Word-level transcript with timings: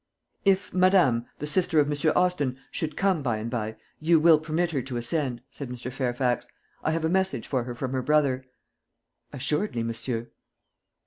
"If 0.45 0.73
madame, 0.73 1.27
the 1.37 1.45
sister 1.45 1.79
of 1.79 1.87
Monsieur 1.87 2.11
Austin, 2.15 2.57
should 2.71 2.97
come 2.97 3.21
by 3.21 3.37
and 3.37 3.51
by, 3.51 3.75
you 3.99 4.19
will 4.19 4.39
permit 4.39 4.71
her 4.71 4.81
to 4.81 4.97
ascend," 4.97 5.43
said 5.51 5.69
Mr. 5.69 5.93
Fairfax. 5.93 6.47
"I 6.83 6.89
have 6.89 7.05
a 7.05 7.07
message 7.07 7.45
for 7.45 7.65
her 7.65 7.75
from 7.75 7.91
her 7.91 8.01
brother." 8.01 8.43
"Assuredly, 9.31 9.83
monsieur." 9.83 10.29